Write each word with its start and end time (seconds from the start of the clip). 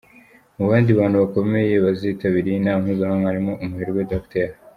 Mu 0.57 0.65
bandi 0.69 0.91
bantu 0.99 1.15
bakomeye 1.23 1.73
bazitabira 1.85 2.47
iyi 2.49 2.61
nama 2.63 2.81
mpuzamahanga 2.83 3.29
harimo 3.31 3.53
umuherwe 3.63 4.01
Dr. 4.11 4.47